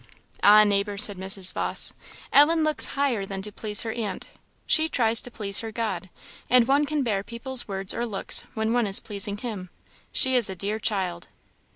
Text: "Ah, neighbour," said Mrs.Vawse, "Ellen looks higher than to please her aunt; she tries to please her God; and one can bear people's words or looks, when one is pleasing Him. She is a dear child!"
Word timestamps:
"Ah, 0.41 0.63
neighbour," 0.63 0.97
said 0.97 1.17
Mrs.Vawse, 1.17 1.93
"Ellen 2.33 2.63
looks 2.63 2.87
higher 2.97 3.23
than 3.23 3.43
to 3.43 3.51
please 3.51 3.83
her 3.83 3.91
aunt; 3.91 4.29
she 4.65 4.89
tries 4.89 5.21
to 5.21 5.29
please 5.29 5.59
her 5.59 5.71
God; 5.71 6.09
and 6.49 6.67
one 6.67 6.87
can 6.87 7.03
bear 7.03 7.21
people's 7.23 7.67
words 7.67 7.93
or 7.93 8.07
looks, 8.07 8.43
when 8.55 8.73
one 8.73 8.87
is 8.87 8.99
pleasing 8.99 9.37
Him. 9.37 9.69
She 10.11 10.35
is 10.35 10.49
a 10.49 10.55
dear 10.55 10.79
child!" 10.79 11.27